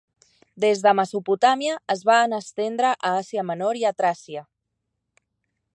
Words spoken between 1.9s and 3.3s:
es van estendre a